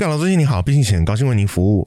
[0.00, 1.86] 干老师你好，毕竟很高兴为您服务。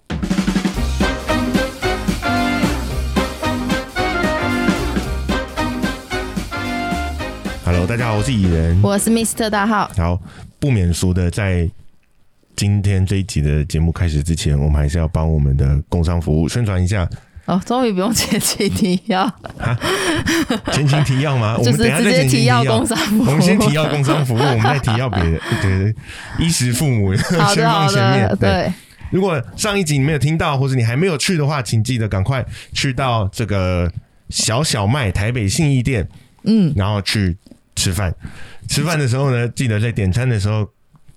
[7.65, 9.89] Hello，大家好，我是蚁人，我是 Mr 大号。
[9.97, 10.21] 好，
[10.59, 11.67] 不免俗的，在
[12.55, 17.09] 今天这一集的节目开始之前，我们还是要帮我们的工商服务宣传一下。
[17.45, 19.29] 哦，终于不用前期提要，
[20.71, 21.55] 前情提要吗？
[21.59, 23.25] 我就是们等下直接再前情提要工商服务。
[23.25, 25.93] 我们先提要工商服务，我们再提要别的， 对，
[26.39, 27.13] 衣食父母
[27.53, 28.35] 先放前面的，。
[28.37, 28.73] 对，
[29.11, 33.91] 如果上一集你没有听到，或者你还没有去的话，请记得赶快去到这个
[34.29, 36.07] 小小麦台北信义店，
[36.45, 37.37] 嗯，然后去
[37.75, 38.15] 吃饭。
[38.69, 40.65] 吃饭的时候呢，记得在点餐的时候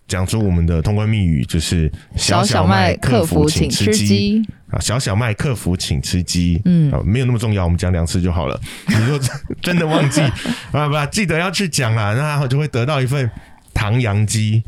[0.09, 4.48] 讲出我们的通关密语，就是小小麦麦客服请吃鸡鸡。
[4.70, 6.60] 啊，小小麦客服请吃鸡。
[6.65, 8.60] 嗯啊，没有那么重要，我们讲两次就好了。
[8.88, 9.30] 你如果真
[9.62, 10.20] 真的忘记
[10.73, 13.30] 啊，不记得要去讲啦，那就会得到一份
[13.73, 14.62] 唐扬鸡，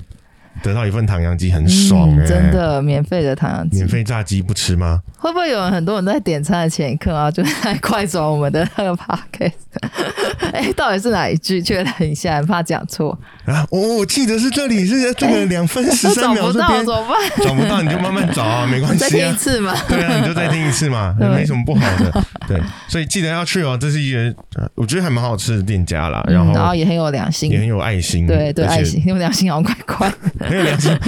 [0.63, 3.89] 得到一份唐扬鸡很爽真的免费的糖洋鸡免。
[3.89, 5.01] 费炸鸡不吃吗？
[5.19, 9.53] 会不会有人很多人在点餐的前一刻啊，就在快转我们的那个 podcast？
[10.53, 11.61] 哎、到底是哪一句？
[11.61, 13.17] 确认一下，很怕讲错。
[13.45, 17.47] 啊，我我记得是这里是这个两分十都三找不到秒这边怎么办？
[17.47, 19.25] 找不到你就慢慢找啊，没关再系啊。
[19.27, 19.75] 听一次嘛。
[19.89, 22.25] 对啊，你就再听一次嘛，对 没什么不好的。
[22.47, 24.19] 对，所以记得要去哦，这是一个
[24.57, 30.13] 呃我觉得还蛮好吃的店家啦，然嗯然后后也很有良心也，很有爱心，对对，爱心，因为良心好像怪怪。
[30.49, 30.91] 很有良心。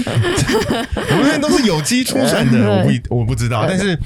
[1.10, 3.98] 我们那边都是有机出产的，我不我不知道，但是，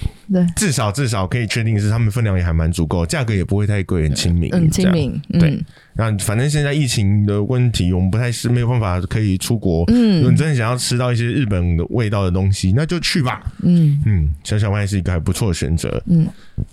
[0.57, 4.93] 至少至少可以确定是他们分量也还蛮足够，价格也不会太贵，很亲民，嗯，这样。
[4.93, 5.65] 亲民，对嗯
[5.97, 9.85] 那反正现在疫情的问题，我们不太是没有办法可以出国。
[9.87, 13.41] 嗯如果你嗯真的想要吃到一些日本的味道的东西，那就去吧。
[13.63, 16.03] 嗯嗯，小小麦是一个还不错的选择。
[16.07, 16.27] 嗯，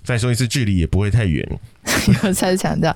[0.03, 1.47] 再说一次，距离也不会太远。
[2.23, 2.95] 我再次强调，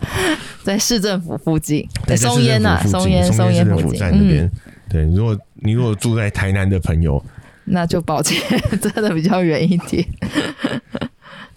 [0.64, 4.52] 在市政府附近，在松烟呐，松烟，松松市政府烟附近，站那边嗯，。
[4.96, 7.22] 对，如果你如果住在台南的朋友，
[7.66, 8.42] 那就抱歉，
[8.80, 10.06] 真的比较远一点。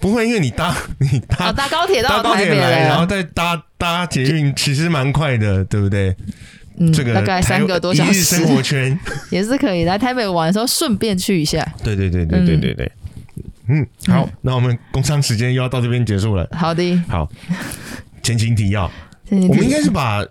[0.00, 6.17] 不会，因为你搭你搭啊，搭高铁到台北高铁来，然后，再搭搭捷运，其实蛮快的，对不对？
[6.79, 8.98] 嗯，这个大概三个多小时生活圈。
[9.30, 9.85] 也是可以。
[9.85, 11.64] 来台北玩的时候顺便去一下。
[11.85, 12.92] 对对对对对对对。
[13.68, 16.48] 嗯，好，那我们工商时间又要到这边结束了。
[16.52, 17.29] 好的，好，
[18.23, 18.91] 前情提要，
[19.29, 20.24] 谢谢你我们应该是把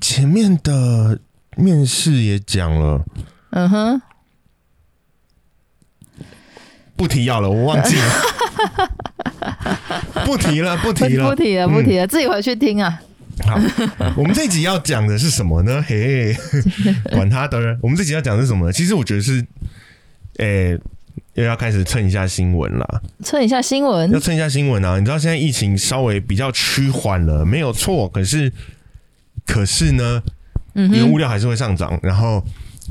[0.00, 1.18] 前面的
[1.56, 3.04] 面试也讲了，
[3.50, 4.02] 嗯哼，
[6.94, 8.12] 不提要了，我忘记了，
[10.24, 13.00] 不提了，不不提了，不提了，嗯不提了，自己回去听啊。
[13.44, 13.60] 好，
[14.16, 15.84] 我们这一集要讲的是什么呢？
[15.86, 16.34] 嘿，
[17.12, 17.78] 管他的。
[17.82, 18.72] 我们这集要讲的是什么呢？
[18.72, 19.44] 其实我觉得是，
[20.38, 20.78] 诶、
[21.34, 24.98] 又要开始蹭一下新闻啦，蹭一下新闻要，蹭一下新闻啊！
[24.98, 28.08] 你知道现在疫情稍微比较趋缓了，没有错。
[28.08, 28.50] 可是，
[29.44, 30.22] 可是呢，
[30.76, 32.40] 嗯哼，原物料还是会上涨，然后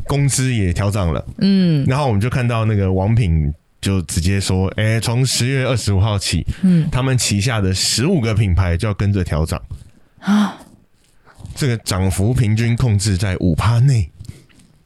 [0.07, 1.85] 工资也调涨了，嗯。
[1.88, 6.90] 然后我们就看到那个王品就直接说，哎、从十月二十五号起，嗯。
[6.91, 9.62] 他们旗下的十五个品牌就要跟着调涨。
[10.19, 10.57] 啊，
[11.56, 14.09] 这个涨幅平均控制在五趴内，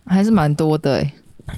[0.05, 1.13] 还是蛮多的哎。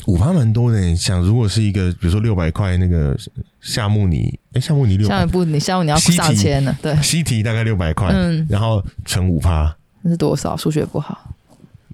[0.08, 0.80] 五趴蛮多的。
[0.80, 3.18] 你想，如果是一个，比如说六百块那个
[3.60, 10.56] 夏目尼，哎、夏目尼六百，下一步你下一步你要上千了，对，西提大概六百块，嗯，然后乘五趴，那是多少？
[10.56, 11.31] 数学不好，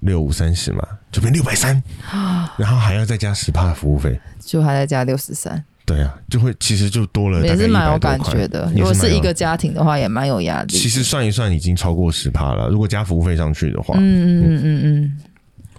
[0.02, 1.82] 六五三十嘛，就变六百三，
[2.58, 4.20] 然后还要再加十帕服务费。
[4.40, 8.72] 就还在加六十三，对啊，就会其实就多了大概也是蛮有100多块感觉的。
[8.76, 10.74] 如果是一个家庭的话，也蛮有压力。
[10.74, 12.70] 其实算一算已经超过十帕了。
[12.70, 15.18] 如果加服务费上去的话，嗯嗯嗯嗯嗯，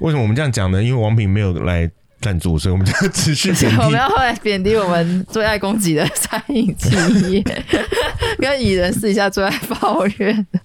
[0.01, 0.83] 为什么我们这样讲呢？
[0.83, 1.91] 因为王品没有来
[2.21, 3.99] 赞助，所以我们就持续贬低 我们。
[3.99, 6.91] 要后来贬低我们最爱攻击的餐饮企
[7.31, 7.45] 业，
[8.39, 10.61] 跟蚁人私底下最爱抱怨的，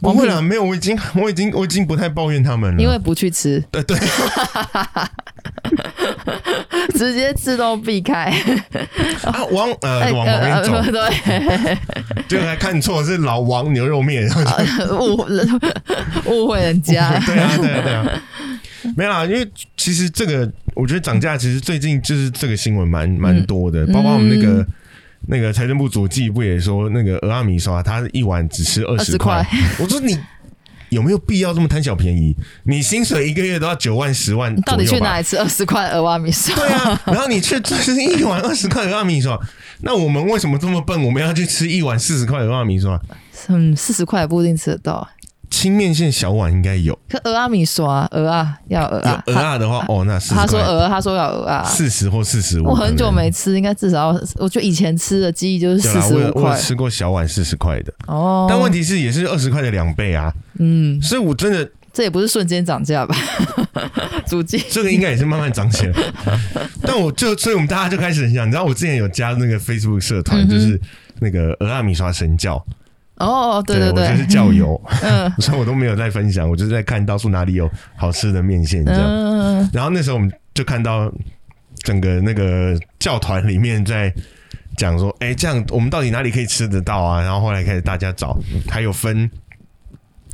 [0.00, 2.82] 不会啦，没有，我已经 我已经我已经不太抱怨他们了。
[2.82, 3.96] 因为不去吃，对对，
[6.94, 8.30] 直接吃都避开。
[9.24, 11.78] 啊，往呃哎往旁边走，对，
[12.28, 14.28] 结果还看错是老王牛肉面。
[14.90, 15.16] 误
[16.26, 17.18] 误会人家。
[17.26, 18.22] 对啊，对啊，对啊，
[18.96, 24.64] 没有啦，因为其实这个我觉得涨价，其实最近就是这个新闻蛮蛮多的，包括我们那个。
[25.28, 29.58] 那个财政部主计不也说，那个俄阿米刷他一碗只吃二十20块块？
[29.80, 30.18] 我说你
[30.90, 32.36] 有没有必要这么贪小便宜？
[32.64, 36.54] 你薪水一个月都要九万十万你到底去哪里吃二十块俄阿米烧？
[36.54, 39.38] 对啊，然后你去吃一碗二十块俄阿米刷，
[39.80, 41.02] 那我们为什么这么笨？
[41.02, 43.00] 我们要去吃一碗四十块俄阿米刷？
[43.48, 45.08] 嗯，四十块也不一定吃得到。
[45.56, 51.64] 清面线小碗应该有，可鹅啊米刷鹅啊要鹅啊，有鹅啊的话，哦，那四十块，他说鹅，他说要鹅啊。
[51.64, 52.64] 四十或四十五。
[52.66, 58.46] 我很久没吃，应该至少要，我觉得以前吃的记忆就是，四十五我有我有块吃过小碗四十块的，哦。
[58.50, 63.16] 但问题是也是二十块的两倍啊，嗯，所以我真的这也不是瞬间涨价吧？
[64.28, 65.94] 主机这个应该也是慢慢涨起来。
[66.82, 70.78] 但我就所以我们大家就开始很想，你知道我之前有加那个 Facebook 社团，嗯就是
[71.20, 72.62] 那个俄阿米刷神教，
[73.16, 79.02] 哦，对对对，我就是教友，嗯 所以我都没有在分享，我就是在看到处哪里有好吃的面线这样。
[79.02, 81.12] 嗯，然后那时候我们就看到
[81.82, 84.12] 整个那个教团里面在
[84.76, 87.22] 讲说，哎、这样我们到底哪里可以吃得到啊？
[87.22, 88.36] 然后后来开始大家找，
[88.68, 89.30] 还有分。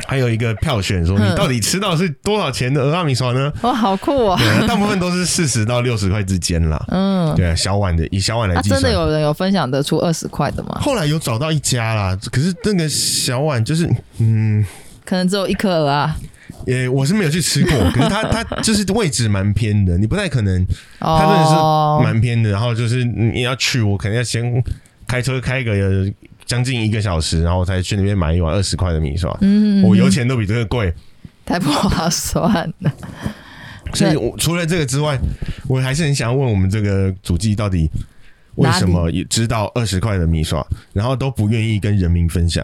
[0.06, 3.53] 还有一个票选说，嗯你到底吃到是多少钱的俄阿米刷呢？
[3.62, 4.39] 哇，好酷啊！
[4.39, 6.83] 对，大部分都是四十到六十块之间啦。
[6.91, 8.81] 嗯，对啊，小碗的以小碗来啊，计算。
[8.81, 10.81] 真的有人有分享得出二十块的吗？
[10.81, 14.65] 后来有找到一家啦，可是那个小碗就是，嗯，
[15.05, 16.17] 可能只有一颗啊。
[16.65, 20.65] 也我是没有去吃过， 可是它它就是位置蛮偏的，你不太可能，
[21.00, 22.50] 它真的哦是，蛮偏的。
[22.50, 24.62] 然后就是你要去，我肯定要先
[25.06, 25.75] 开车开个
[26.52, 29.34] 将近一个小时，然后才去那边买一碗二十块的米刷。
[29.40, 30.93] 嗯，我油钱都比这个贵，
[31.46, 32.93] 太不划算了。
[33.94, 35.19] 所以我除了这个之外，
[35.66, 37.90] 我还是很想要问我们这个主机到底
[38.56, 40.62] 为什么也知道二十块的米刷，
[40.93, 42.62] 然后都不愿意跟人民分享。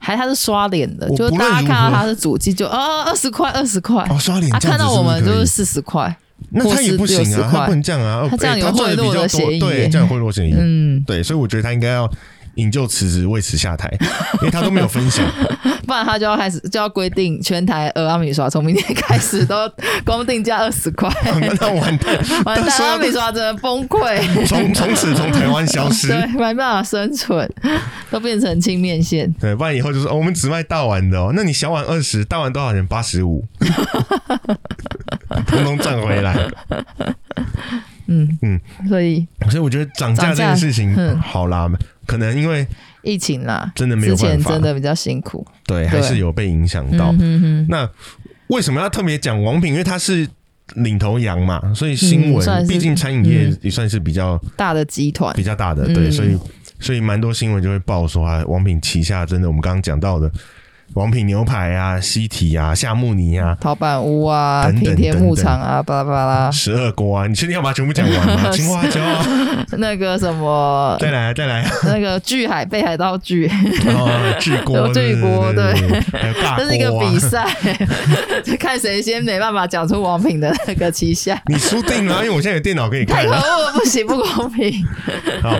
[0.00, 6.16] 还他是刷脸的，就是大家看到他是主机就啊二十块二十块，哦，刷脸他看到我们就是四十块，
[6.50, 7.60] 那他也不行或是60啊，块。
[7.60, 9.60] 他不能这样啊，他这样有贿赂的嫌疑。
[9.60, 10.54] 对，这样有贿赂嫌疑。
[10.58, 12.10] 嗯，对，所以我觉得他应该要
[12.56, 13.88] 引咎辞职，为此下台，
[14.40, 15.24] 因为他都没有分享。
[15.86, 19.70] 不然他就要开始就要规定全台俄阿米刷从明天开始都
[20.06, 21.74] 公定价二十块， 完蛋，
[22.44, 26.08] 完蛋，阿米刷真的崩溃，从从此从台湾消失。
[26.08, 27.48] 对，没办法生存，
[28.10, 29.30] 都变成清面线。
[29.40, 32.86] 对，不然以后就是、哦、我们只卖大碗的哦，那你小碗二十，大碗多少钱？
[32.86, 33.46] 八十五，
[35.46, 36.36] 通通赚回来。
[38.06, 41.70] 嗯嗯嗯，所以所以我觉得涨价这件事情好啦，
[42.06, 42.66] 可能因为
[43.02, 45.46] 疫情啦，真的没有之前办法真的比较辛苦。
[45.66, 47.12] 对还是有被影响到。
[47.12, 47.88] 嗯哼哼，那
[48.48, 49.72] 为什么要特别讲王品？
[49.72, 50.28] 因为他是
[50.74, 56.38] 领头羊嘛，所以新闻，毕竟餐饮业嗯也算是比较大的集团比较大的，嗯对，所以
[56.80, 60.30] 所以蛮多新闻就会报说啊，王品旗下真的我们刚刚讲到的
[60.94, 68.50] 王品牛排啊、西提啊、夏目尼啊、陶板屋啊、平田牧场啊，巴拉巴拉，十二锅啊，你确定要把它全部讲完吗？
[68.52, 69.26] 青花椒啊，
[69.78, 73.50] 那个什么，再来啊再来啊，那个巨海北海道巨，
[74.38, 75.74] 巨锅， 有巨锅对
[76.56, 76.92] 这是一个。
[77.02, 77.44] 比赛，
[78.44, 81.40] 就看谁先没办法讲出王品的那个旗下。
[81.46, 83.40] 你输定了啊，因为我现在有电脑可以看太可啊。
[83.40, 84.86] 恶了，不行，不公平。
[85.42, 85.58] 好，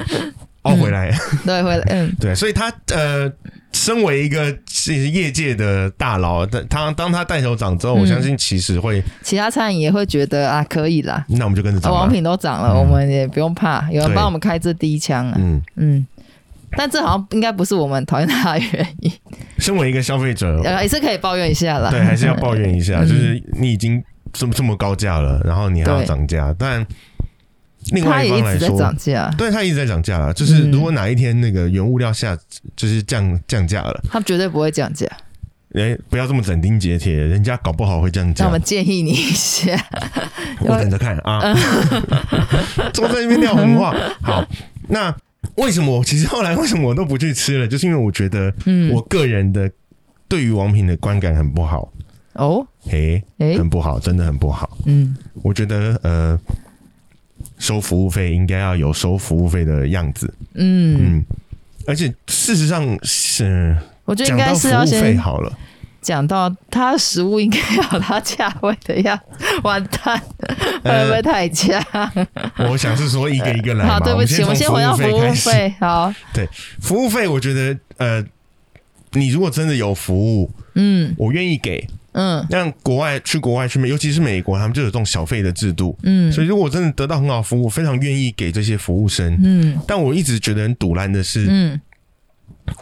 [0.62, 1.10] 凹回来。
[1.44, 3.28] 对，回来，嗯，对，所以他呃，
[3.72, 11.24] 身为一个是业界的大佬，但他当他带头涨之后，我嗯相信其实会，其他餐饮也会觉得啊，可以啦。
[11.28, 12.78] 那我们就跟着涨王品都涨了，嗯。
[12.78, 15.34] 我们也不用怕，有人对帮我们开这第一枪啊。
[15.38, 16.06] 嗯，嗯，
[16.76, 19.12] 但这好像应该不是我们讨厌他的原因，
[19.58, 21.90] 身为一个消费者，呃，也是可以抱怨一下啦。
[21.90, 23.08] 对，还是要抱怨一下， 嗯。
[23.08, 24.02] 就是你已经
[24.32, 26.06] 这么这么高价了，然后你还要对。
[26.06, 26.86] 涨价，但
[27.90, 28.94] 另外一方来也一直在涨说。
[28.98, 30.32] 价，对，它一直在涨价了。
[30.32, 32.36] 就是嗯如果哪一天那个原物料下，
[32.76, 35.06] 就是降降价了，他们绝对不会降价。
[35.74, 38.52] 哎，不要这么斩钉截铁，人家搞不好会降价那我。
[38.52, 39.74] 们建议你一下，
[40.60, 41.40] 我等着看啊，
[42.92, 43.94] 坐在那边撂狠话。
[44.20, 44.46] 好，
[44.88, 45.14] 那
[45.56, 47.66] 为什么我其实后来为什么我都不去吃了？
[47.66, 49.70] 就是因为我觉得嗯，我个人的
[50.28, 51.90] 对于王品的观感很不好，
[52.34, 54.76] 哦，嘿，诶，很不好，真的很不好。
[54.84, 56.38] 嗯，我觉得呃，
[57.62, 61.24] 收服务费应该要有收服务费的样子，嗯，嗯，
[61.86, 65.52] 而且事实上是我觉得应该是要先好了，
[66.02, 70.20] 讲到它食物应该要有它价位的样子，完蛋，
[70.82, 71.80] 呃会不会太价？
[72.68, 73.92] 我想是说一个一个来嘛。
[73.92, 75.72] 好，对不起，我们先回到服务费。
[75.78, 76.12] 好，
[76.82, 78.24] 服务费，我觉得呃，
[79.12, 81.88] 你如果真的有服务，嗯我愿意给。
[82.12, 82.46] 嗯。
[82.50, 85.96] 像国外去国外去美，尤其是美国，他们就有这种小费的制度。
[86.02, 86.30] 嗯。
[86.32, 89.38] 所以如果真的得到很好的服务，非常愿意给这些服务生。
[89.42, 89.78] 嗯。
[89.86, 91.80] 但我一直觉得很堵烂的是，嗯，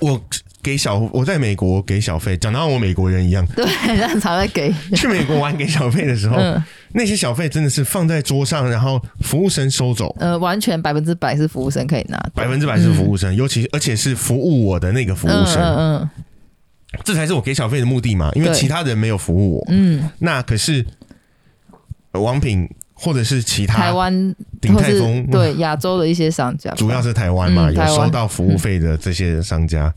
[0.00, 0.20] 我
[0.62, 3.64] 给小我在美国给小费，讲到我美国人一样，对，
[3.96, 6.62] 让常会给，去美国玩给小费的时候，嗯。
[6.92, 10.12] 那些小费真的是放在桌上，然后服务生收走。
[10.18, 16.10] 呃，完全百分之百是服务生可以拿，百分之百是服务生，尤其而且是服务我的那个服务嗯生，嗯
[17.04, 18.30] 这才是我给小费的目的嘛。
[18.34, 20.84] 因为其他人没有服务我，嗯那可是
[22.12, 29.92] 呃王品或者是其嗯，他台湾鼎泰丰， 对亚洲的一些商家，主要是台湾嘛，有收到服务费的这些商家，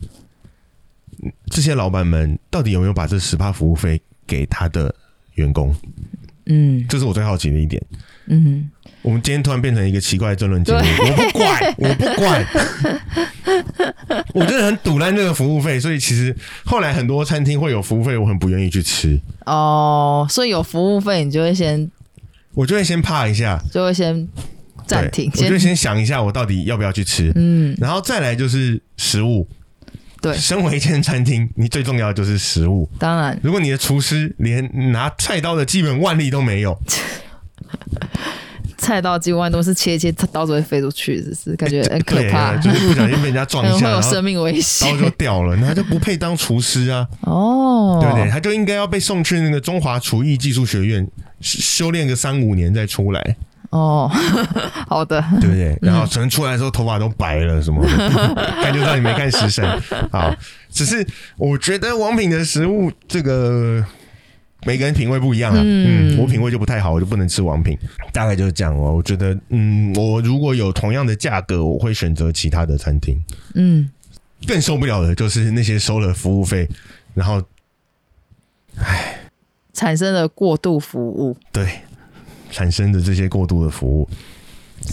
[1.50, 4.94] 这些老板们到底有没有把这十帕服务费给他的
[5.34, 5.74] 员工？
[6.46, 6.84] 嗯。
[6.88, 7.82] 这是我最好奇的一点。
[8.26, 8.70] 嗯，
[9.02, 12.46] 我们今天突然变成一个奇怪的争论节目，我不管，我不管，
[14.32, 16.34] 我真的很堵烂这个服务费，所以其实
[16.64, 21.90] 后来很多餐厅会有服务费，我很不愿意去吃，哦，所以有服务费，你就会先
[22.54, 24.26] 我就会先怕一下，就会先
[24.86, 29.46] 暂停，我就先想一下我到底要不要去吃，嗯，然后再来就是食物。
[30.24, 32.88] 对，身为一间餐厅，你最重要的就是食物。
[32.98, 33.38] 当然。
[33.42, 36.74] 如果你的厨师连拿菜刀的基本腕力都没有，
[38.78, 41.56] 菜刀几万都是切一切，刀子会飞出去，只是？
[41.56, 44.90] 感觉很可对怕，就是不小心被人家撞可一下， 会有生命危险。
[44.94, 47.06] 刀就掉了，那他就不配当厨师啊。
[47.20, 48.30] 哦，对不对？
[48.30, 51.06] 他就应该要被送去那个中华厨艺技术学院
[51.40, 53.36] 修修炼个三五年再出来，
[53.74, 54.08] 哦，
[54.88, 55.76] 好的，对不对？
[55.82, 59.66] 然后可能出来的时候头发都白了什么的， 感觉到你没看食神。
[60.12, 60.32] 好，
[60.70, 61.04] 只是
[61.36, 63.84] 我觉得王品的食物这个。
[64.66, 67.76] 每个人品味不一样啊，嗯，嗯我品味就不太好，我就不能吃王品，
[68.14, 68.94] 大概就是这样哦。
[68.96, 73.14] 我觉得，嗯，我如果有同样的价格，我会选择其他的餐厅。
[73.56, 73.90] 嗯，
[74.46, 76.66] 更受不了的就是那些收了服务费，
[77.12, 77.42] 然后
[79.74, 81.68] 产生了过度服务，对，
[82.54, 84.08] 产生的这些过度的服务，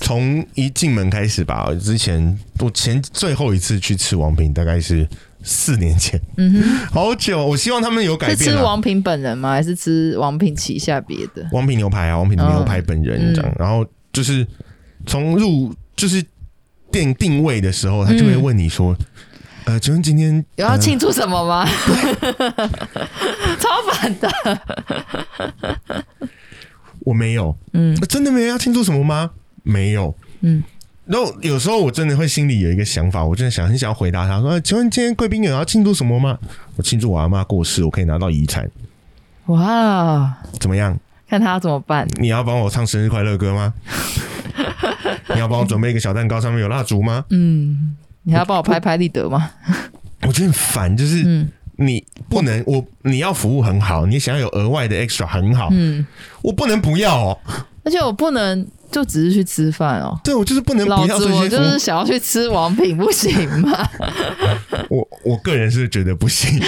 [0.01, 1.69] 从一进门开始吧。
[1.79, 5.07] 之前我前最后一次去吃王品，大概是
[5.43, 7.45] 四年前，嗯哼，好久。
[7.45, 8.57] 我希望他们有改是变是。
[8.57, 9.51] 吃王品本人吗？
[9.51, 11.47] 还是吃王品旗下别的？
[11.51, 14.45] 王品牛排啊，王品的牛排本人这样，嗯然后就是
[15.05, 16.25] 从入就是
[16.91, 18.97] 店定位的时候，他就会问你说。
[19.63, 21.63] 呃，请问今天嗯有要呃庆祝什么吗？
[23.61, 24.27] 超反的，
[27.01, 29.31] 我没有，嗯呃真的没有要庆祝什么吗？
[29.63, 30.63] 没有，嗯，
[31.05, 36.37] 然后有时候我真的会心里有一个想法，我真的想很想要回答他说：“呃请问今天贵宾有要庆祝什么吗？”
[36.77, 38.69] 我庆祝我阿妈过世，我可以拿到遗产，
[39.47, 40.97] 哇，怎么样？
[41.27, 42.07] 看他怎么办？
[42.19, 43.73] 你要帮我唱生日快乐歌吗？
[45.33, 47.23] 你要帮我准备一个小蛋糕，上面有蜡烛吗？
[47.29, 49.51] 嗯，你还要帮我拍拍立得吗？
[50.27, 56.05] 我觉得很烦，就是嗯你不能我你要服务很好，你想要有额外的 extra 很好，嗯，
[56.41, 57.37] 我不能不要哦。
[57.83, 60.19] 而且我不能就只是去吃饭哦。
[60.23, 63.89] 对我就是不能老不要子我就是想要去吃王品，不行吗？
[64.89, 66.61] 我我个人是觉得不行，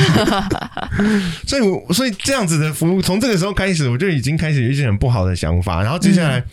[1.46, 6.44] 所以我所以这样子的服务，从这个时候开始，我就已经开始有一些很不好的想法，然后接下来。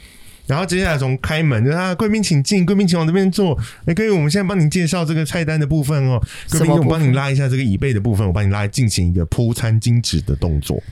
[0.50, 3.57] 然后接下来从开门，就是啊，贵宾请进，贵宾请往这边坐。
[3.85, 6.21] 哎，各位，我们现在帮您介绍这个菜单的部分哦。
[6.50, 10.83] 贵宾，我帮你拉一下这个椅背的部分，我帮你拉来进行一个铺餐巾纸的动作。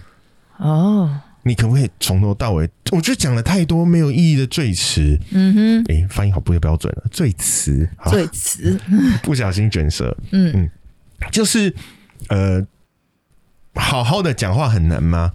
[0.59, 1.13] 哦，
[1.43, 2.71] 你可不可以从头到尾？
[2.93, 5.19] 我觉得讲了太多没有意义的赘词。
[5.33, 8.81] 嗯哼哎，发音好不标准了，赘词，好哼，最词，
[9.25, 10.17] 不小心卷舌。
[10.31, 10.71] 嗯嗯
[11.33, 11.75] 就是
[12.29, 12.65] 呃，
[13.75, 15.33] 好好的讲话很难吗？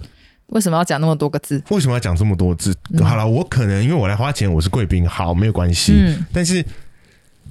[0.53, 1.61] 为什么要讲那么多个字？
[1.69, 2.75] 为什么要讲这么多字？
[3.03, 5.93] 好了，我可能因为我来花钱，我是贵宾，好没有关系。
[5.95, 6.63] 嗯但是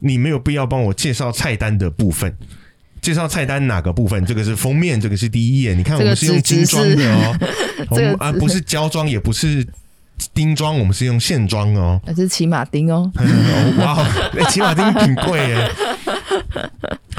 [0.01, 2.35] 你没有必要帮我介绍菜单的部分。
[3.01, 4.25] 介绍菜单哪个部分？
[4.25, 5.75] 这个是封面，这个是第一页。
[5.75, 7.37] 你看，我们是用精装的哦，
[7.91, 9.67] 我们啊不是胶装，也不是
[10.33, 12.01] 钉装，我们是用线装哦。
[12.07, 13.11] 那是骑马丁哦。
[13.79, 13.97] 哇，
[14.39, 15.71] 哎骑马丁挺贵耶。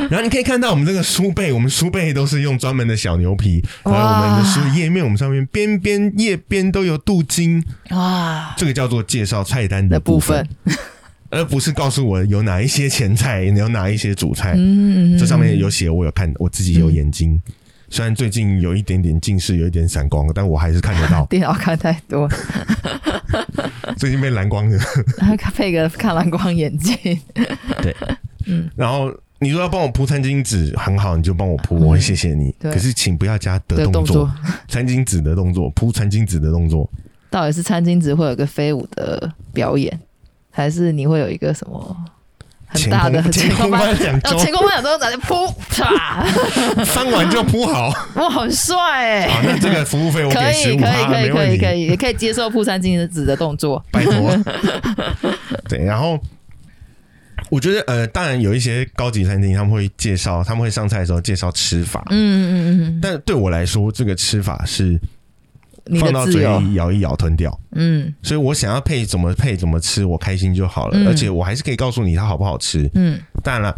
[0.09, 10.77] 然后你可以看到我们这个书背，我们书背都是用专门的小牛皮，还有我们的书页面，我们上面边边页边都有镀金，哇这个叫做介绍菜单的部分分，，
[11.29, 14.55] 而不是告诉我有哪一些前菜，有哪一些主菜。
[14.57, 17.39] 嗯，这上面有写，我有看，我自己有眼睛。
[17.93, 21.23] 虽然最近有一点点近视，有一点散光，但我还是看得到。
[21.29, 22.27] 电脑看太多，
[23.97, 24.79] 最近被蓝光的。
[25.21, 26.97] 还配个看蓝光眼镜。
[27.83, 27.95] 对，
[28.47, 32.51] 嗯然后你说要帮我铺餐巾纸，很好，你就帮我铺，我会谢谢你。
[32.59, 34.31] 可是请不要加的的动动作作，
[34.67, 36.89] 餐巾纸的动作，铺餐巾纸的动作。
[37.29, 39.99] 到底是餐巾纸会有个飞舞的表演，
[40.49, 41.95] 还是你会有一个什么
[42.73, 43.79] 很前大的空前空班？
[43.81, 47.93] 翻两周哦，，前空翻两周，哪里噗唰， 翻完就铺好。
[48.15, 49.27] 哇，很帅哎！
[49.29, 51.45] 好，那这个服务费我可给以可以可以可。
[51.45, 53.83] 以可以，也可以接受铺餐巾纸的动作。
[53.91, 54.13] 拜托。
[55.69, 56.19] 对，然后
[57.49, 64.99] 我觉得呃，当然有一些高级餐厅他们会介绍，他们会上菜的时候介绍吃法，嗯嗯嗯嗯，但对我来说，这个吃法是
[65.85, 67.57] 你放到嘴里咬一咬吞掉。
[67.71, 70.97] 嗯所以我想要配怎么配怎么吃，我开心就好了。
[70.97, 72.89] 嗯而且我还是可以告诉你它好不好吃。
[72.93, 73.75] 嗯当然了，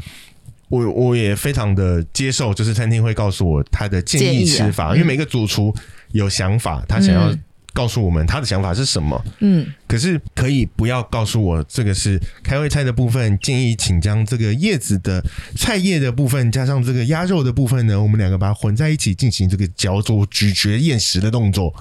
[0.69, 5.73] 我我也非常的接受，就是餐厅会告诉我他的建议吃法，因为每个主厨
[6.11, 7.39] 有想法，他想要嗯
[7.75, 9.21] 告诉我们他的想法是什么。
[9.41, 15.23] 嗯可是可以不要告诉我这个是开胃菜的部分，建议请将这个叶子的
[15.55, 21.71] 菜叶的部分加上这个鸭肉的部分呢，我们两个把它混在一起进行这个嚼做咀嚼咽食的动作。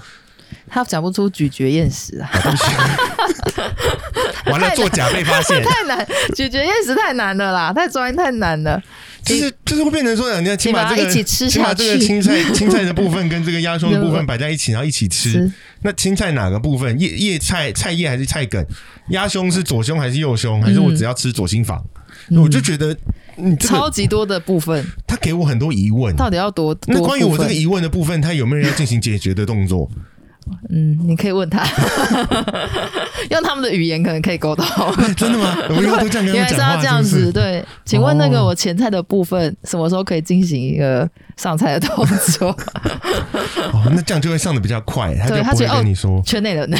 [0.68, 2.30] 他讲不出咀嚼厌食啊，
[4.46, 8.80] 完了做假被发现， 太难，咀嚼厌食太难了啦，太专业太难了。
[9.24, 15.50] 就是就是会变成说，你要请把这个一起吃请把这个青菜 青菜的部分跟这个鸭胸的部分摆在一起，然后一起吃。
[15.80, 17.00] 那青菜哪个部分？
[17.00, 18.62] 叶叶菜菜叶还是菜梗？
[19.08, 20.62] 鸭胸是左胸还是右胸？
[20.62, 21.82] 还是我只要吃左心房？
[22.38, 22.94] 我就觉得
[23.36, 26.76] 你超级多的部分，他给我很多疑问，到底要多？
[26.86, 29.90] 那关于我这个疑问的部分，他有没有人要进行解决的动作？
[30.70, 31.62] 嗯，你可以问他，
[33.30, 34.64] 用他们的语言可能可以沟通。
[35.14, 35.56] 真的吗？
[35.70, 36.76] 我以后都这样跟他 讲话。
[36.76, 42.48] 这样子，对，请问那个我前菜的部分什么时候可以进行一个上菜的动作？
[43.72, 46.70] 哦，那这样就会上的比较快，他就不会跟你说圈内人，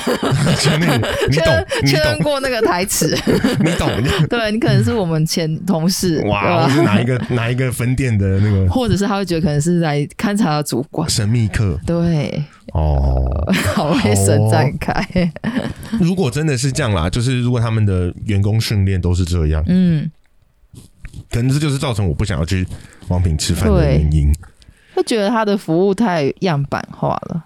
[0.59, 3.16] 圈内人，你懂，确认过那个台词，
[3.61, 3.90] 你懂。
[4.28, 12.42] 对你可能是我们前同事，哇，是哪一个哪一个分店的那个，或者是他会觉得可能是来勘察的主管，神秘客，对。
[12.76, 15.32] 哦，好会生展开。
[16.00, 20.10] 如果真的是这样啦，就是如果他们的员工训练都是这样，嗯，
[21.30, 22.66] 可能这就是造成我不想要去
[23.08, 24.34] 王品吃饭的原因。
[24.94, 27.44] 会觉得他的服务太样板化了。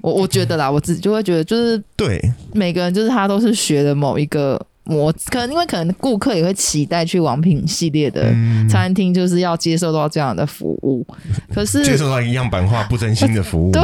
[0.00, 2.18] 我我觉得啦，我自己就会觉得，就是对
[2.54, 4.60] 每个人，就是他都是学的某一个。
[4.90, 8.32] 我可能因为可能顾客也会期待去王品系列的
[8.68, 11.06] 餐厅，就是要接受到这样的服务。
[11.54, 13.82] 可是 接受到一样版化不真心的服务， 对。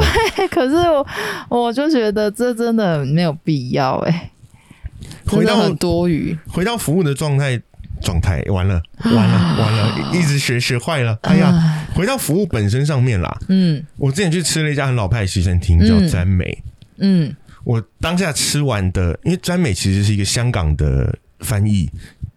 [0.49, 1.07] 可是我
[1.49, 4.31] 我就觉得这真的没有必要哎。
[5.27, 7.61] 回到多余，回到服务的状态
[8.01, 11.19] 状态，完了完了完了，一直学学坏了。
[11.23, 13.37] 哎呀，回到服务本身上面啦。
[13.49, 16.63] 嗯，我之前去吃了一家很老派的西餐厅，叫詹美。
[16.99, 17.35] 嗯。
[17.67, 21.91] 我当下吃完的，因为詹美其实是一个香港的翻译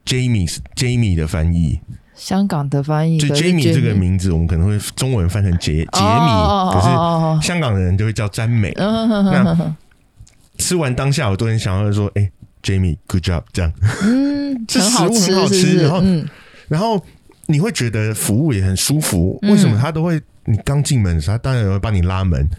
[0.04, 1.80] ，Jamie Jamie 的翻译，
[2.16, 8.74] 香港的翻译，就 Jamie 这个名字，我们可能会中文翻成杰杰米，可是香港的人就会叫詹美。
[8.76, 9.76] 那
[10.58, 12.32] 吃完当下，我都很想要说，哎
[12.64, 13.72] ，Jamie，good job，这样，
[14.02, 16.02] 嗯， 这食物很好吃，然后，
[16.68, 17.06] 然后
[17.46, 20.20] 你会觉得服务也很舒服，为什么他都会？
[20.46, 22.50] 你刚进门的时候，他当然会帮你拉门，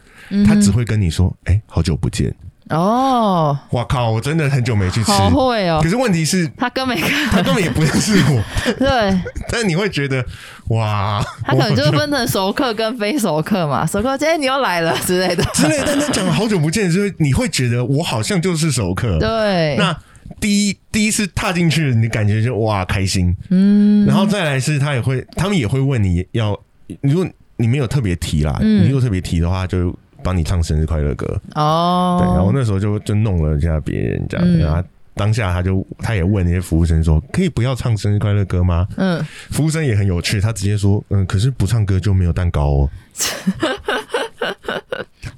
[0.46, 2.32] 他只会跟你说，哎，好久不见。
[2.70, 4.10] 哦，我靠！
[4.10, 5.80] 我真的很久没去吃，好会哦。
[5.82, 6.96] 可是问题是，他根本
[7.30, 8.42] 他根本也不认识我。
[8.78, 10.24] 对，但你会觉得
[10.68, 13.84] 哇，他可能就是分成熟客跟非熟客嘛。
[13.84, 15.82] 熟客，哎，你又来了之类的，之类。
[15.84, 19.18] 但他讲了好久不见，就是你会觉得我好像就是熟客。
[19.18, 19.96] 对，那
[20.38, 23.36] 第一第一次踏进去，你感觉就哇开心。
[23.50, 26.56] 嗯，然后再来是，他也会，他们也会问你要，
[27.00, 29.92] 如果你没有特别提啦，你如果特别提的话，就。
[30.22, 31.26] 帮你唱生日快乐歌。
[31.54, 34.82] 哦，对，然后那时候就就弄了一下别人这样，然后
[35.14, 38.86] 当下他就他也问那些服务生说，可以不要唱生日快乐歌吗？
[38.96, 42.90] 嗯，服务生也很有趣，他直接说，嗯，可是不唱歌就没有蛋糕哦。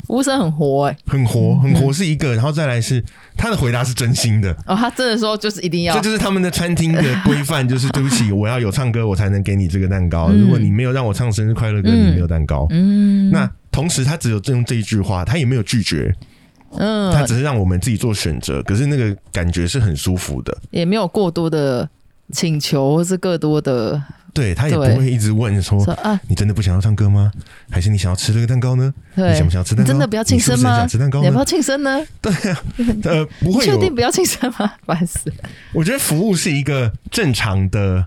[0.06, 3.02] 服务生很活哎，很活很活是一个，然后再来是
[3.34, 4.52] 他的回答是真心的。
[4.66, 12.66] 哦，他真的说就是一定要，这就是他们的餐厅的规范，就是对不起，我要有唱歌我才能给你这个蛋糕，如果你没有让我唱生日快乐歌，你没有蛋糕。
[12.70, 13.50] 嗯，那。
[13.72, 16.14] 同时，他只有用这一句话，他也没有拒绝，
[16.76, 18.62] 嗯，他只是让我们自己做选择。
[18.62, 21.88] 可是那个感觉是很舒服的，也没有过多的
[22.30, 24.00] 请求，或是过多的，
[24.34, 27.32] 对他也不会一直问说啊，你真的不想要唱歌吗？
[27.70, 28.92] 还是你想要吃这个蛋糕呢？
[29.14, 29.88] 你想不想要吃蛋糕？
[29.90, 30.76] 真的不要庆生吗？
[30.76, 31.20] 想吃蛋糕？
[31.20, 32.00] 你要不要庆生呢？
[32.20, 32.62] 对啊，
[33.04, 34.72] 呃，不会，确定不要庆生吗？
[34.84, 35.32] 不好意思，
[35.72, 38.06] 我觉得服务是一个正常的。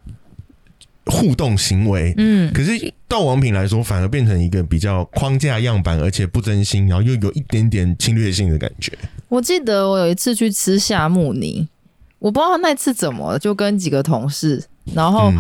[1.06, 2.72] 互动行为，嗯，可是
[3.08, 8.92] 到王品来说，反而变成一个比较框架样板，而且不真心，然后又有一点点侵略性的感觉。
[9.30, 11.68] 我记得我有一次去吃夏目尼，
[12.18, 14.64] 我不知道那次怎么，就跟几个同事，
[14.96, 15.32] 然后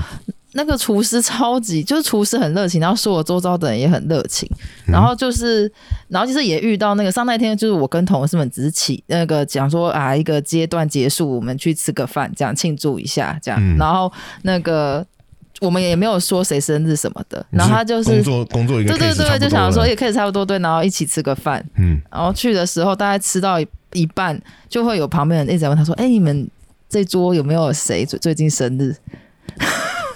[0.54, 4.48] 那个厨师超级，就是厨师很热情，然后说我周遭的人也很热情，
[4.86, 5.72] 然后就是，
[6.10, 15.04] 然后其实也遇到那个上那天，就是我跟同事们只是起那个讲说啊，一个阶段结束，我们去吃个饭，这样庆祝一下，这样，然后那个。
[15.62, 23.60] 我们也没有说谁生日什么的，然后他就是工作工作一个对对对，就想说也可以差不多对，然后一起吃个饭，嗯，然后去的时候大概吃到
[23.94, 26.50] 一半，就会有旁边人一直在问他说：“哎，你们
[26.90, 28.94] 这桌有没有谁最最近生日？”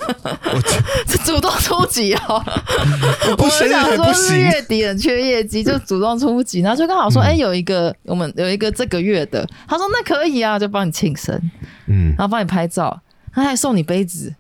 [0.10, 0.62] 我
[1.24, 2.44] 主动出击哦，
[3.38, 11.40] 我们想说是月底很缺业绩，就主动出击，然后就刚好说：“哎，有一个我们有一个这个月的。”他说：“那可以啊，就帮你庆生，
[11.88, 13.00] 嗯，然后帮你拍照，
[13.32, 14.34] 他还送你杯子。”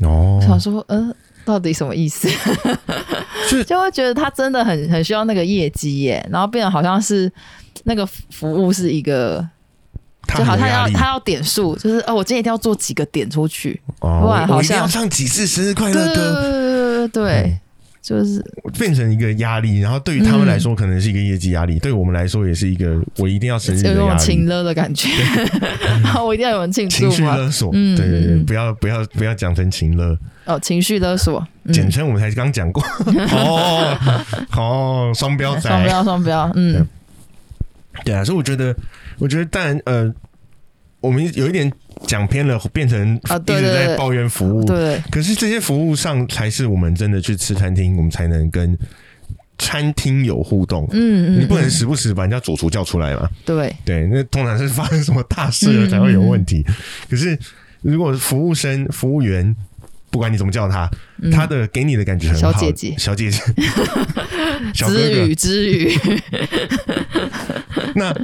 [0.00, 2.28] 哦，想说，嗯，到底什么意思？
[3.66, 7.30] 就会觉得他真的很很需要那个业绩耶，然后变得好像是
[7.84, 9.46] 那个服务是一个，
[10.36, 17.60] 就好像要他要点数，就是哦，我今天一定要做几个点出去，不然好像要唱几次生日快乐歌，对对对对对，
[18.04, 18.44] 就是
[18.78, 24.46] 变成一个压力，然后对于他们来说可能是一个业绩压力，对我们来说也是一个我一定要生日的压有种情。
[24.46, 25.08] 勒的感觉，
[26.22, 27.34] 我一定要有人庆情祝嘛。
[27.34, 28.44] 绪勒索，嗯对对对，嗯。
[28.44, 30.14] 不要不要不要讲成情勒，
[30.44, 31.72] 哦，情绪勒索，嗯。
[31.72, 32.84] 简称我们才刚讲过。
[33.32, 33.98] 哦
[34.54, 36.86] 哦，双标仔，双标双标，嗯。
[38.04, 38.76] 对啊，所以我觉得，
[39.18, 40.12] 我觉得，当然，呃，
[41.04, 41.70] 我们有一点
[42.06, 44.64] 讲偏了，变成啊一直在抱怨服务。
[44.64, 48.76] 对，可是这些服务上才是我们真的去吃餐厅，我们才能跟
[49.58, 50.88] 餐厅有互动。
[50.92, 53.28] 嗯嗯，你不能嗯时不时把人家主厨叫出来嘛？
[53.44, 56.64] 对，对，那通常是发生什么大事了才会有问题。
[56.66, 56.74] 嗯
[57.10, 57.38] 可是
[57.82, 59.54] 如果服务生、服务员，
[60.10, 60.90] 不管你怎么叫他，
[61.20, 61.30] 嗯。
[61.30, 62.94] 他的给你的感觉很好，小姐姐。
[62.96, 63.38] 小姐姐，
[64.72, 65.92] 小哥知哥，语知语，
[67.94, 68.16] 那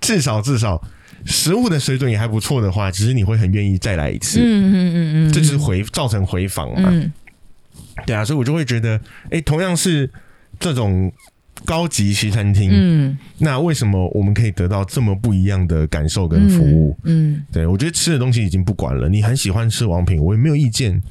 [0.00, 0.80] 至少至少
[1.28, 4.40] 食物的水准也还不错的话，其实你会很愿意再来一次。
[4.40, 7.12] 嗯嗯嗯嗯，这就是回造成回访嘛，嗯
[8.06, 8.98] 对啊，所以我就会觉得，
[9.30, 10.10] 哎、同样是
[10.58, 11.12] 这种
[11.64, 16.96] 高级西餐厅，嗯那为什么我们可以得到这么不一样的感受跟服务？
[17.04, 21.02] 嗯，对我觉得吃的东西已经不管了，你很喜欢吃王品，我也没有意见。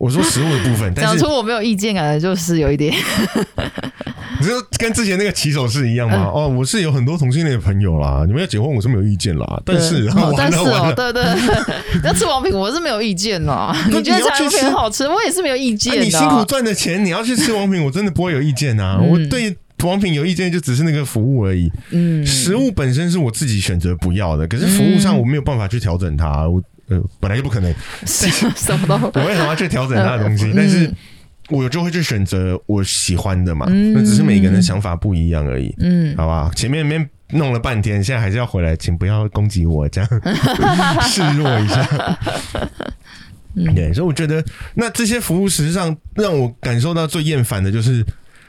[0.00, 2.90] 我说食物的部分， 但是讲出我没有意见，感觉就是有一点，
[4.40, 6.16] 你说跟之前那个骑手是一样吗？
[6.16, 13.76] 嗯哦，我是有很多同性恋的朋友啦，你们要结婚我是没有意见啦，但是但是哦，对对，对 要吃王品我是没有意见啦。
[13.90, 16.02] 那你觉得王品很好吃，我也是没有意那见的。
[16.02, 18.96] 你辛苦赚的钱，你要去吃王品，我真的不会有意见啊。
[19.00, 21.70] 嗯我对王品有意见，就只是那个服务而已。
[21.90, 27.74] 嗯，食物本身是我自己选择不要的，可是服务上我没有办法去调整它，我呃本来就不可能，
[28.04, 30.46] 什 什么都 我为什么要去调整他的东西？
[30.46, 30.92] 嗯但是
[31.48, 36.52] 我就会去选择我喜欢的嘛，嗯那只是每个人的想法不一样而已，嗯好不好？
[36.54, 40.10] 前面面弄了半天，现在还是要回来，请不要攻击我，这样
[41.08, 42.18] 示弱一下。
[43.56, 48.04] 嗯对，所以我觉得，那这些服务实际上让我感受到最厌烦的就是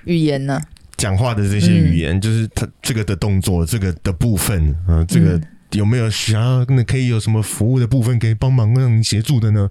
[0.05, 0.61] 语言呢？
[0.95, 5.41] 讲话的这些语言，就是他这个的动作，这个的部分，嗯、这个嗯
[5.73, 9.69] 有没有想要那可以有什么服务的部分可以帮忙让你协助的呢？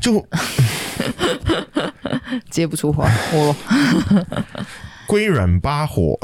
[0.00, 0.26] 就
[2.50, 3.56] 接不出话，我
[5.06, 6.18] 龟软八火，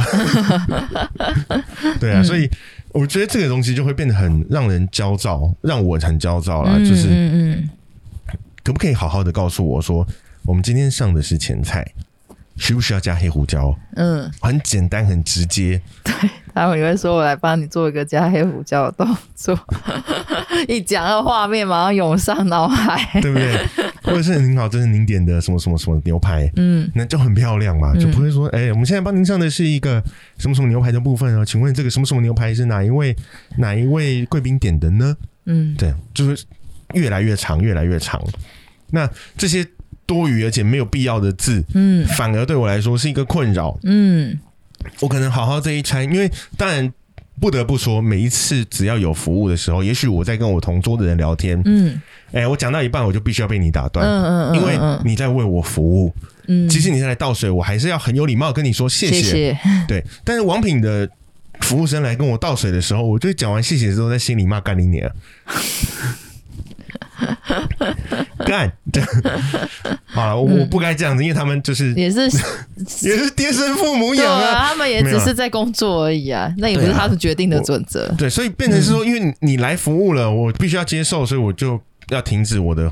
[2.00, 2.50] 对啊，所以
[2.88, 6.78] 我觉得这个东西就会变得很让人焦躁，让我很焦躁啦。
[6.78, 7.70] 就是嗯嗯
[8.64, 10.06] 可不可以好好的告诉我说，
[10.44, 11.86] 我们今天上的是前菜，
[12.56, 13.74] 需不需要加黑胡椒？
[13.94, 15.80] 嗯嗯，很简单，很直接。
[16.54, 19.58] 待会你会说我来帮你做一个加黑胡椒的动作，
[20.68, 23.20] 一讲到画面马上涌上脑海。
[23.20, 23.66] 对不对？
[24.02, 30.02] 或者是您好，这是您点的什么什么什么牛排，嗯那就很漂亮嘛，嗯就不会说，哎、我们现在帮您上的是一个
[30.38, 31.44] 什么什么牛排的部分啊？
[31.44, 33.14] 请问这个什么什么牛排是哪一位
[33.58, 35.16] 哪一位贵宾点的呢？
[35.46, 36.44] 嗯对，就是
[36.94, 38.20] 越来越长，越来越长。
[38.90, 39.64] 那这些
[40.06, 43.78] 多余而且没有必要的字，嗯反而对我来说是一个困扰。
[43.84, 44.36] 嗯
[45.00, 46.92] 我可能好好这一餐，因为当然
[47.40, 52.00] 不得不说，每一次只要有服务的时候，也许我在跟我同桌的人聊天，嗯。
[52.32, 54.06] 哎、我讲到一半我就必须要被你打断。
[54.06, 56.14] 嗯嗯，因为你在为我服务，
[56.46, 59.08] 嗯，即使你是来倒水，我还是要很有礼貌跟你说谢。
[59.08, 61.10] 谢谢，对，但是王品的
[61.58, 65.10] 服务生来跟我倒水的时候，我就讲完谢谢之后，在心里骂干你娘，
[68.46, 68.70] 干，
[70.06, 72.22] 好了，我我不该这样子，因为他们就是也是
[73.02, 74.48] 也是爹生父母对养啊。
[74.48, 78.06] 啊，他们也只是在工作而已啊，那也不是他们决定的准则。
[78.18, 82.90] 对，所以变成是说，因为你来服务了，我必须要接受，所以我就要停止我的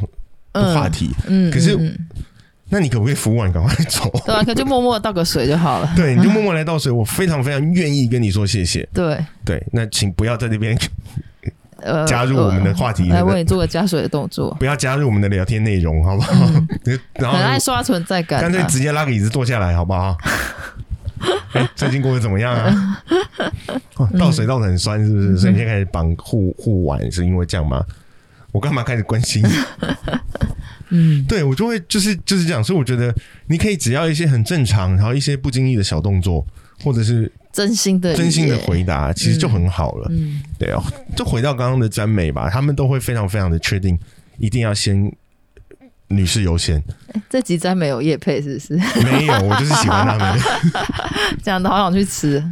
[0.53, 1.11] 嗯话题。
[1.27, 1.77] 嗯，可是
[2.71, 4.11] 那你可不可以服务完赶快走？
[4.27, 5.91] 对啊，可就默默倒个水就好了。
[5.97, 8.87] 对，你就默默来倒水，我非常非常愿意跟你说谢谢。
[8.93, 10.79] 对，对，那请不要在那边
[11.83, 16.33] 呃，加入我们的话题呃来为你做个加水的动作，不要加入我们的聊天内容，好不好？
[17.15, 18.67] 然很爱刷存在感干脆啊。
[18.67, 20.17] 直接拉个椅子坐下来，好不好？
[21.53, 23.03] 哎、最近过得怎么样啊？
[23.97, 25.39] 哦倒水倒的很酸，是不是？
[25.39, 27.85] 所以你现在开始绑护护腕，是因为这样吗？
[28.53, 29.45] 我干嘛开始关心？
[30.91, 33.15] 嗯对我就会就是就是这样，所以我觉得
[33.49, 36.47] 你可以只要一些很正常，然后一些不经意的小动作，
[36.83, 40.09] 或者是真心的真心的回答，其实就很好了。
[40.11, 40.83] 嗯对哦，
[41.17, 43.99] 就回到刚刚的赞美吧，他们都会非常非常的确定，
[44.39, 45.13] 一定要先
[46.09, 46.83] 女士优先。
[47.29, 48.77] 这集真没有叶配是不是？
[49.03, 50.41] 没有，我就是喜欢他们，
[51.43, 52.43] 讲的好想去吃，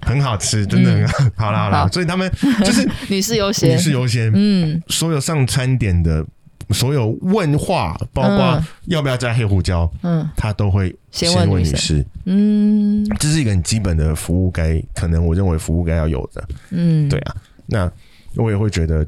[0.00, 1.30] 很好吃，真的很好。
[1.36, 2.30] 好啦好啦，好所以他们
[2.64, 3.78] 就是 女士优先女。
[3.78, 6.24] 士优先，嗯所有上餐点的
[6.72, 12.04] 所有问话，包括嗯要不要加黑胡椒，嗯他都会先先问女士。
[12.26, 16.48] 嗯这是一个很基本的服务该，可能我认为服务该要有的。
[16.70, 17.34] 嗯，对啊，
[17.66, 17.90] 那
[18.36, 19.06] 我也会觉得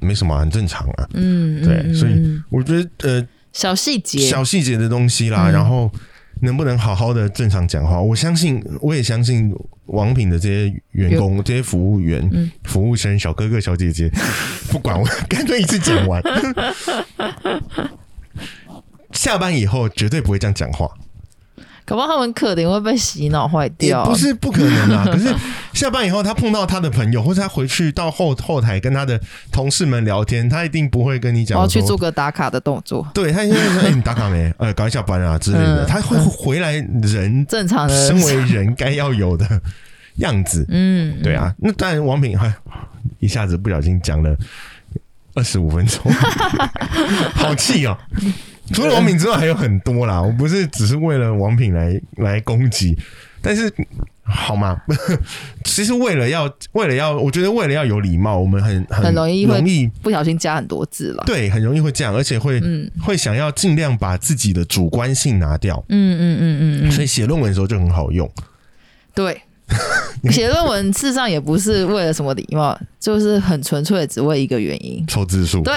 [0.00, 1.08] 没什么，很正常啊。
[1.14, 5.90] 嗯，嗯，对所以嗯我觉得呃，小细节，小细节的东西啦，嗯然后
[6.40, 8.00] 能不能好好的正常讲话？
[8.00, 9.54] 我相信，我也相信
[9.86, 12.50] 王品的这些员工、这些服务员、嗯。
[12.64, 14.10] 服务生、小哥哥、小姐姐，
[14.70, 16.22] 不管我， 干脆一次讲完。
[19.12, 20.88] 下班以后绝对不会这样讲话，
[21.84, 24.04] 搞不好他们可能会被洗脑坏掉。
[24.04, 25.04] 不是不可能啊。
[25.10, 25.34] 可是
[25.72, 34.52] 下班以后，他碰到他的朋友，或者他回去到后后台跟他的同事们聊天，他一定不会跟你我讲我要去做个打卡的动作，对他应该说： “哎、你打卡没？
[34.58, 35.84] 呃，赶快下班啊之类的。
[35.84, 38.06] 嗯他会回来人正常的。
[38.06, 39.46] 身为人该要有的
[40.16, 40.64] 样子。
[40.70, 42.52] 嗯，对啊，那当然王品还
[43.18, 44.34] 一下子不小心讲了
[45.34, 46.00] 二十五分钟，
[47.34, 47.96] 好气哦！
[48.74, 52.96] 除了王品之外还有很多啦，我不是只是为了王品来来攻击，
[53.40, 53.72] 但是
[54.22, 54.80] 好吗？
[55.64, 61.22] 其实为了要为了要，我觉得为了要有礼貌，我们很很很容易容易不小心加很多字了。
[61.26, 68.30] 对，很容易会这样，而且会、嗯会想要尽量把自己的主观性拿掉，嗯嗯嗯嗯嗯，所以写论文的时候就很好用。
[69.14, 69.42] 对。
[70.30, 75.04] 写论文事实上也不是为了什么礼貌，就是很纯粹的只为一个原因。
[75.06, 75.62] 凑字数。
[75.62, 75.74] 对，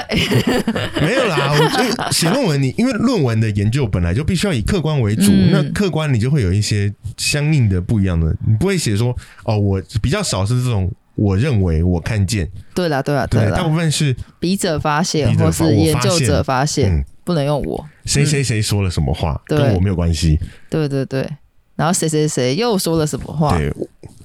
[1.02, 5.50] 没有啦，我觉得 写论文你因为论文的研究本来就必须要以客观为主，嗯。
[5.52, 17.06] 那客观你就会有一些相应的不一样的，你不会写说哦，我比较少是这种我认为我看见，对啦，对啦，对啦，大，部分是笔者发现或是研究者发现，嗯。
[17.26, 17.84] 不能用我。
[18.06, 19.58] 谁谁谁说了什么话，对。
[19.58, 21.28] 跟我没有关系，对对对，
[21.76, 23.58] 然后谁谁谁又说了什么话？
[23.58, 23.74] 对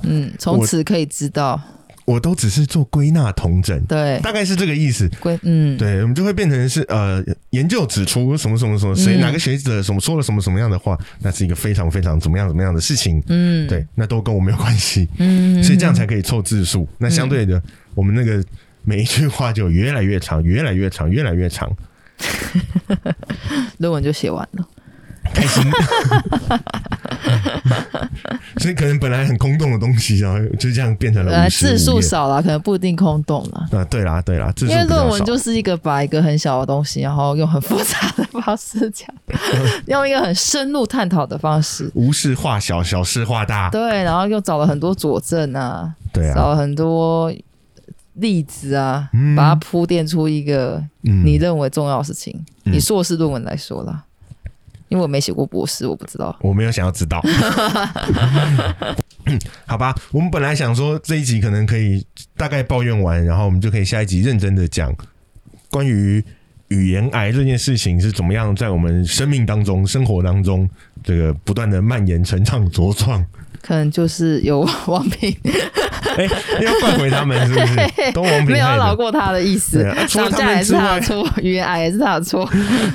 [0.03, 1.61] 嗯，从此可以知道，
[2.07, 5.09] 我都只是做归纳统整，对，大概是这个意思。
[5.21, 13.23] 归嗯，对，我们就会变成是呃，研究指出什么什么什么，谁、嗯哪个学者什么说了什么什么样的话，那是一个非常非常怎么样怎么样的事情。
[13.29, 16.89] 嗯，对，那都跟我没有关系，嗯，所以这样才可以凑字数。
[16.97, 17.63] 那相对的，
[17.95, 18.43] 我们那个
[18.83, 21.71] 每一句话就越来越长，越来越长，越来越长，
[23.77, 24.67] 论文就写完了。
[25.33, 25.63] 开心。
[28.59, 33.67] 所以可能本来很空洞的东西，然后就这样变成了字数少了，可能不一定空洞了。
[33.79, 34.85] 啊，对啦，对啦，字数因为。
[34.85, 39.09] 论文就是一个把一个很小的东西，然后用很复杂的方式讲，
[39.87, 43.71] 用一个很深入探讨的方式，无事化小，小事化大。
[43.71, 47.33] 对，然后又找了很多佐证啊，对啊，找了很多
[48.15, 52.35] 例子啊，嗯把它铺垫出一个嗯你认为重要的事情。
[52.65, 54.05] 嗯以硕士论文来说啦，
[54.91, 56.37] 因为我没写过博士，我不知道。
[56.43, 57.23] 我没有想要知道。
[59.67, 62.05] 好吧，我们本来想说这一集可能可以
[62.37, 64.95] 大概抱怨完，然后我们就可以下一集认真的讲
[65.71, 66.23] 关于
[66.69, 70.69] 语言癌这件事情是怎么样在我们生命当中、生活当中
[71.03, 73.25] 这个不断的蔓延、成长、茁壮。
[73.63, 75.35] 可能就是有 王平
[76.17, 76.25] 哎、
[76.61, 77.77] 要怪回他们是不是？
[78.13, 78.77] 都王没有平害的。
[78.79, 82.49] 饶过他的意思对啊，除了他们涨价 也是他的错，语言癌也是他的错。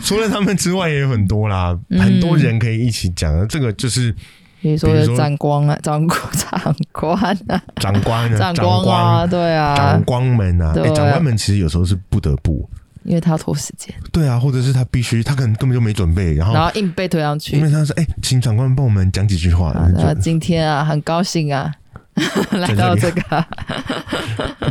[0.03, 3.47] 除了他们之外，也有很多啦，嗯很多人可以一起讲。
[3.47, 4.13] 这个就是
[4.61, 7.15] 比如说长官啊，长官长官
[7.47, 12.67] 啊，长官啊，长官啊，对长啊，官们啊，哎、长官们其实有时候是不得不，
[13.05, 17.55] 因为他要拖时间，对啊，或者是他必须，他可能根本就没准备，然后然后硬被推上去。
[17.55, 17.63] 因。
[17.63, 21.71] 为他说，哎、请长官帮我们讲几句话，啊，那今天啊，很高兴啊，
[22.51, 23.21] 来到这个。
[23.29, 23.47] 啊，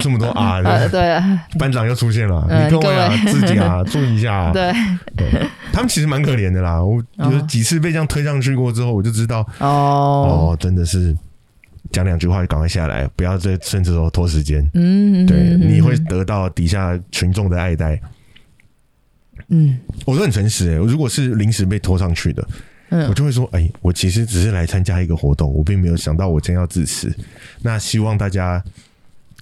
[0.00, 1.12] 这么多啊，呃 对。
[1.12, 2.94] 啊，班长又出现了，嗯你各位。
[2.94, 4.52] 啊，自己啊， 注意一下、啊。
[4.52, 4.72] 对，
[5.72, 7.30] 他们其实蛮可怜的啦，我哦。
[7.32, 11.16] 有几次被这样推上去过之后，我就知道，哦，哦，真的是
[11.92, 14.68] 讲两句话就赶快下来，不要再甚至说拖时间。
[14.74, 15.60] 嗯，对，嗯。
[15.60, 18.00] 你会，得到底下群众的爱戴。
[19.48, 22.46] 嗯我都很诚实、欸，如果是临时被拖上去的，
[22.90, 27.14] 我嗯，就会说，哎、我其实只是来参加一个活动，我并没有想到我将要致辞。
[27.62, 28.62] 那希望大家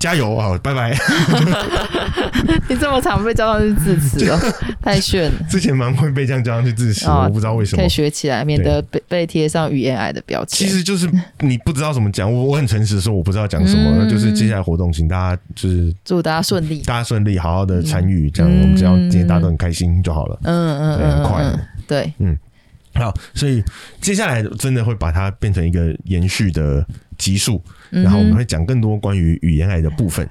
[0.02, 0.58] 加油啊！
[0.60, 0.92] 拜拜。
[2.68, 4.38] 你这么常被叫上去致辞哦，
[4.82, 7.88] 太炫了，之前蛮会被这样叫上去致辞，哦我不知道为什么可以。
[7.88, 10.66] 学起来，免得被被贴上语言癌的标签。
[10.66, 11.08] 其实就是
[11.40, 16.78] 你不知道怎么讲，我我很诚实的说我不知道讲什么，嗯那就是接下来活动，请大家就是祝大家顺利。
[16.80, 20.36] 大家顺利，好好的参与，这样嗯我们只要今天大家都很开心就好了。
[20.42, 23.62] 嗯嗯对很嗯快嗯，对，好，所以
[24.00, 26.84] 接下来真的会把它变成一个延续的
[27.16, 30.28] 集数，嗯然后我们哼会讲更多关于语言癌的部分。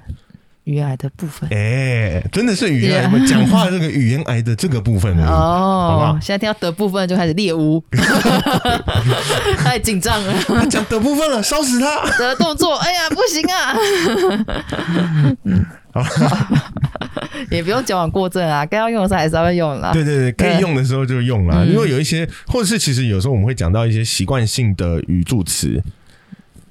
[0.66, 1.50] 语言癌的部分。
[1.52, 5.26] 哎、真的是语言癌讲话这个语言癌的这个部分而已。
[5.26, 7.84] 好不好，哦现在听到的部分就开始猎巫，
[9.58, 10.34] 太紧张了。
[10.48, 12.06] 他讲的部分了，烧死他！
[12.20, 13.76] 的动作，哎呀，不行啊！
[15.94, 16.04] 好
[17.50, 19.92] 也不用矫枉过正啊，该要用的时候还是要用啦。
[19.92, 21.64] 对对对，可以用的时候就用啦。
[21.64, 25.82] 嗯因为有一些，或者是其实有时候我们会讲到一些习惯性的语助词。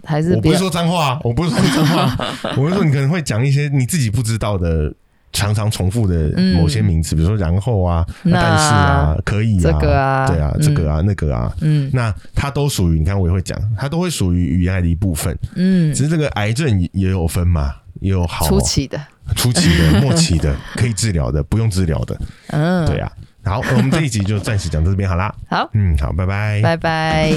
[0.03, 2.17] 我不是还是不要说脏话，我不是说脏话，
[2.57, 4.93] 我是说你可能会讲一些你自己不知道的
[5.33, 15.37] 常常重复的某些名词，比如说然后啊、但是啊、可以啊、这个啊对啊、这个啊、那个啊，嗯那它都属于你看我也会讲，它都会属于语言癌的一部分。
[15.55, 19.01] 嗯，只是这个癌症也也有分嘛，也有好初期的，
[19.37, 23.11] 初期的、 末期的，可以治疗的，不用治疗的，嗯，对啊。
[23.43, 25.35] 好，我们这一集就暂时讲到这边好啦。
[25.49, 26.61] 好，嗯，好，拜拜。
[26.61, 27.33] 拜拜。